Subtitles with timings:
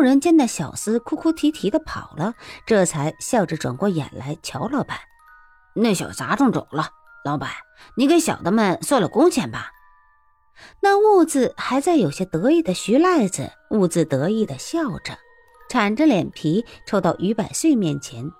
[0.00, 2.34] 人见那小厮哭哭啼啼的跑了，
[2.66, 4.98] 这才笑着转过眼来瞧老板。
[5.74, 6.90] 那小杂种走了，
[7.24, 7.50] 老板，
[7.96, 9.70] 你给小的们算了工钱吧。
[10.80, 15.16] 那兀自还在有些得意的徐赖子兀自得意的笑着，
[15.70, 18.30] 铲着脸皮凑到于百岁面前。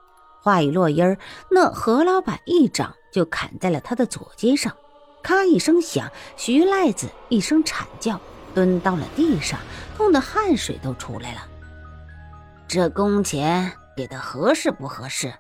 [0.43, 1.19] 话一落音儿，
[1.51, 4.75] 那何老板一掌就砍在了他的左肩上，
[5.23, 8.21] 咔一声响，徐赖子一声惨叫，
[8.55, 9.59] 蹲到了地上，
[9.97, 11.41] 痛得汗水都出来了。
[12.69, 15.33] 这工钱给的合适不合适？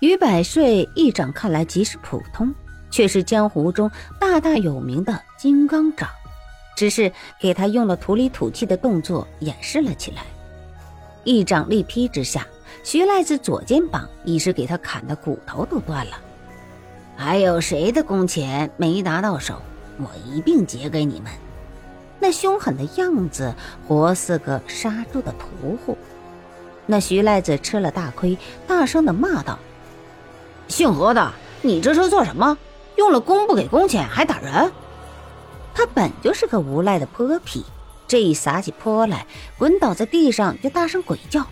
[0.00, 2.54] 于百岁一掌看来极是普通，
[2.90, 6.08] 却是江湖中大大有名的金刚掌，
[6.76, 10.22] 只是给他用了土里土气的动作掩饰了起来。
[11.24, 12.46] 一掌力劈之下。
[12.82, 16.18] 徐赖子左肩膀已是给他砍的骨头都断了，
[17.16, 19.62] 还有谁的工钱没拿到手，
[19.96, 21.32] 我一并结给你们。
[22.24, 23.54] 那凶狠的样子，
[23.86, 25.98] 活似个杀猪的屠户。
[26.86, 29.58] 那徐赖子吃了大亏，大声的骂道
[30.66, 32.56] ：“姓何的，你这是做什么？
[32.96, 34.72] 用了工不给工钱，还打人！”
[35.76, 37.62] 他本就是个无赖的泼皮，
[38.08, 39.26] 这一撒起泼来，
[39.58, 41.44] 滚倒在地上就大声鬼叫。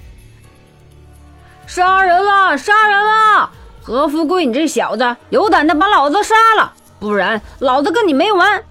[1.66, 2.56] 杀人了！
[2.56, 3.50] 杀人了！
[3.82, 8.64] 何富贵，你这小子有胆的把老子杀了，不然老子跟你没完！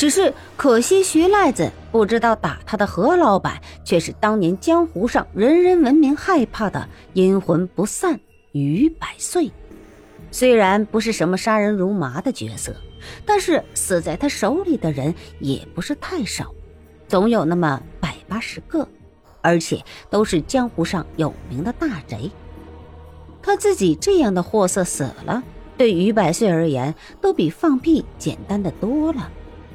[0.00, 8.18] 只是可惜，徐赖子不知道打他的何老板却是当年江湖上人人闻名害怕的阴魂不散
[8.52, 9.52] 于百岁。
[10.30, 12.74] 虽然不是什么杀人如麻的角色，
[13.26, 16.54] 但是死在他手里的人也不是太少，
[17.06, 18.88] 总有那么百八十个。
[19.42, 22.30] 而且都是江湖上有名的大贼，
[23.42, 25.42] 他自己这样的货色死了，
[25.76, 29.30] 对于百岁而言都比放屁简单的多了，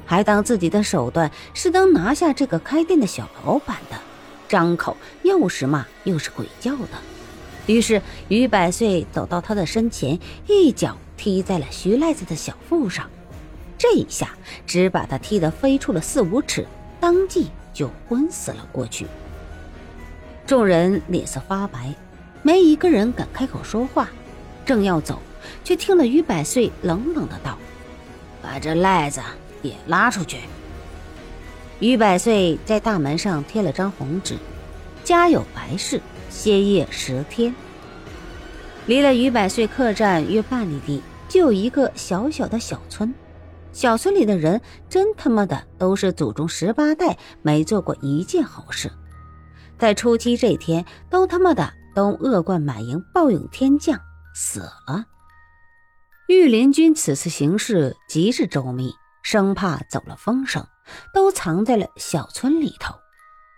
[0.06, 3.98] 还当自己的手段是能拿下这个开店的小老板的，
[4.48, 6.92] 张口又是骂又是鬼叫的。
[7.66, 13.10] 于是于百岁走到他的身前，一脚踢在了徐赖子的小腹上，
[13.76, 14.30] 这一下
[14.64, 16.64] 只把他踢得飞出了四五尺，
[17.00, 19.06] 当即就昏死了过去。
[20.46, 21.92] 众人脸色发白，
[22.42, 24.08] 没一个人敢开口说话。
[24.64, 25.20] 正要走，
[25.64, 27.58] 却听了于百岁冷冷的道
[28.40, 29.20] ：“把这赖子
[29.66, 30.38] 也拉出去。”
[31.80, 34.36] 于百岁在大门上贴了张红纸
[35.04, 36.00] ：“家有白事，
[36.30, 37.54] 歇业十天。”
[38.86, 43.12] 离了于百岁客栈约半里地，就有一个小小的小村。
[43.72, 48.90] 小村里的人真他妈的都是祖宗十八代没做过一件好事。
[49.78, 54.00] 在初七这天，都他妈的都恶贯满盈，暴殄天降
[54.34, 55.04] 死了。
[56.28, 58.94] 御林军此次行事极是周密，
[59.28, 60.64] 生怕走了风声，
[61.12, 62.94] 都藏在了小村里头。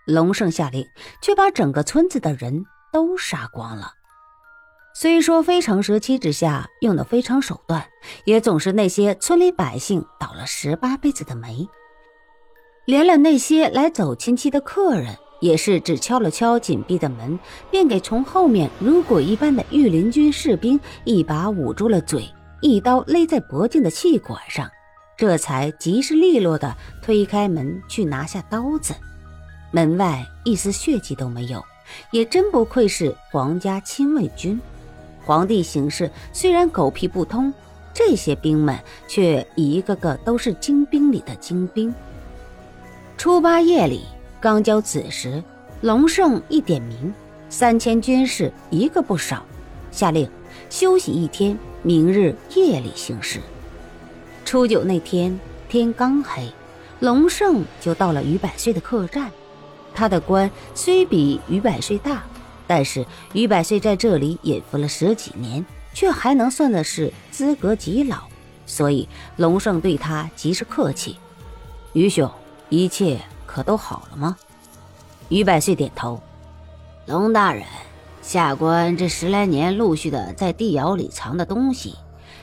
[0.07, 0.83] 龙胜下令，
[1.21, 3.91] 却把整个村子的人都杀光了。
[4.95, 7.85] 虽说非常时期之下用的非常手段，
[8.25, 11.67] 也总是那些村里百姓倒了十八辈子的霉，
[12.85, 15.15] 连了那些来走亲戚的客人。
[15.39, 17.39] 也是只敲了敲紧闭的门，
[17.71, 22.27] 便给从后面如鬼一般的御林军士兵一把捂住了嘴，
[22.59, 24.69] 一刀勒在脖颈的气管上，
[25.19, 28.93] 这才及时利落的推开门去拿下刀子。
[29.69, 31.61] 门外一丝血迹都没有，
[32.09, 34.57] 也真不愧是皇家亲卫军。
[35.25, 37.53] 皇帝行事虽然狗屁不通，
[37.93, 41.93] 这些兵们却一个个都是精兵里的精兵。
[43.17, 44.05] 初八夜里。
[44.39, 45.43] 刚交子时，
[45.81, 47.13] 龙胜一点名，
[47.49, 49.45] 三千军士一个不少，
[49.91, 50.31] 下令
[50.69, 53.41] 休息一天，明日夜里行事。
[54.49, 55.39] 初九那天
[55.69, 56.51] 天刚黑，
[57.01, 59.29] 龙胜就到了于百岁的客栈。
[59.93, 62.23] 他的官虽比于百岁大，
[62.65, 68.23] 但是于百岁在这里隐伏了十几年，却还能算的是资格极老，
[68.65, 71.17] 所以龙胜对他极是客气。
[71.93, 72.27] 于兄，
[72.69, 73.21] 一切。
[73.45, 74.35] 可都好了吗？
[75.27, 76.19] 于百岁点头。
[77.05, 77.63] 龙大人，
[78.23, 81.93] 下官这十来年陆续的在地窑里藏的东西，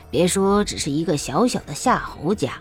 [0.09, 2.53] 别说只是一个小小的夏侯家，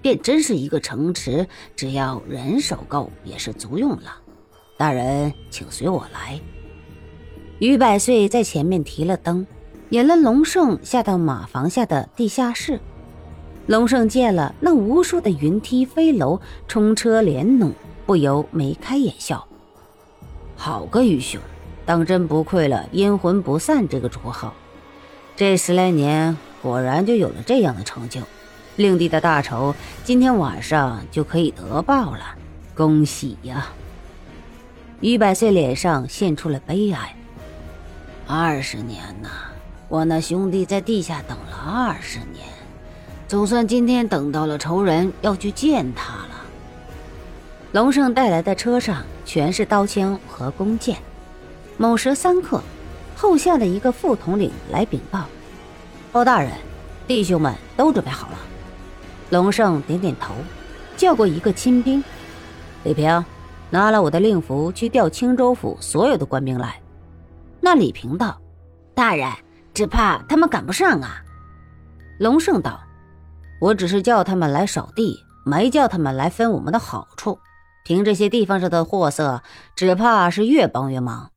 [0.00, 1.46] 便真是一个城池，
[1.76, 4.16] 只要人手够也是足用了。
[4.76, 6.40] 大人，请随我来。
[7.58, 9.46] 于百岁在前面提了灯，
[9.90, 12.80] 引了龙胜下到马房下的地下室。
[13.66, 17.72] 龙胜见了那无数的云梯飞楼、冲车连弩。
[18.04, 19.46] 不由眉开眼笑，
[20.56, 21.40] 好个于兄，
[21.86, 24.52] 当真不愧了“阴魂不散”这个绰号。
[25.36, 28.20] 这十来年果然就有了这样的成就，
[28.76, 29.74] 令弟的大仇
[30.04, 32.20] 今天晚上就可以得报了，
[32.74, 33.66] 恭喜呀！
[35.00, 37.14] 于百岁脸上现出了悲哀。
[38.28, 39.28] 二十年呐，
[39.88, 42.46] 我那兄弟在地下等了二十年，
[43.26, 46.28] 总算今天等到了仇人要去见他了。
[47.72, 50.96] 龙胜带来的车上全是刀枪和弓箭。
[51.76, 52.62] 某时三刻，
[53.16, 55.24] 后下的一个副统领来禀报
[56.12, 56.52] ：“包大人，
[57.08, 58.38] 弟兄们都准备好了。”
[59.30, 60.34] 龙胜点点头，
[60.94, 62.04] 叫过一个亲兵
[62.84, 63.24] ：“李平，
[63.70, 66.78] 拿了我的令符去调青州府所有的官兵来。”
[67.60, 68.38] 那李平道
[68.94, 69.32] ：“大人，
[69.72, 71.22] 只怕他们赶不上啊。”
[72.20, 72.78] 龙胜道
[73.58, 77.38] ：“我只是叫他们来扫地，没叫他们来分我们的好处。
[77.84, 79.42] 凭这些地方上的货色，
[79.74, 81.30] 只怕是越帮越忙。